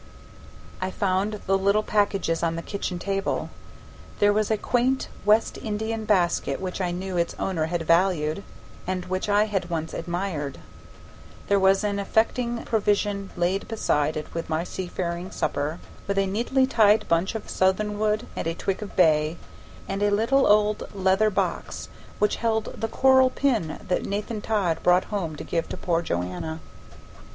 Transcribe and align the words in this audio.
I 0.81 0.89
found 0.89 1.41
the 1.45 1.59
little 1.59 1.83
packages 1.83 2.41
on 2.41 2.55
the 2.55 2.63
kitchen 2.63 2.97
table. 2.97 3.51
There 4.17 4.33
was 4.33 4.49
a 4.49 4.57
quaint 4.57 5.09
West 5.25 5.59
Indian 5.59 6.05
basket 6.05 6.59
which 6.59 6.81
I 6.81 6.89
knew 6.89 7.17
its 7.17 7.35
owner 7.37 7.67
had 7.67 7.83
valued, 7.83 8.41
and 8.87 9.05
which 9.05 9.29
I 9.29 9.43
had 9.43 9.69
once 9.69 9.93
admired; 9.93 10.57
there 11.49 11.59
was 11.59 11.83
an 11.83 11.99
affecting 11.99 12.63
provision 12.65 13.29
laid 13.37 13.67
beside 13.67 14.17
it 14.17 14.27
for 14.27 14.43
my 14.47 14.63
seafaring 14.63 15.29
supper, 15.29 15.77
with 16.07 16.17
a 16.17 16.25
neatly 16.25 16.65
tied 16.65 17.07
bunch 17.07 17.35
of 17.35 17.47
southernwood 17.47 18.25
and 18.35 18.47
a 18.47 18.55
twig 18.55 18.81
of 18.81 18.95
bay, 18.95 19.37
and 19.87 20.01
a 20.01 20.09
little 20.09 20.47
old 20.47 20.87
leather 20.95 21.29
box 21.29 21.89
which 22.17 22.37
held 22.37 22.73
the 22.81 22.87
coral 22.87 23.29
pin 23.29 23.79
that 23.87 24.03
Nathan 24.07 24.41
Todd 24.41 24.81
brought 24.81 25.03
home 25.13 25.35
to 25.35 25.43
give 25.43 25.69
to 25.69 25.77
poor 25.77 26.01
Joanna. 26.01 26.59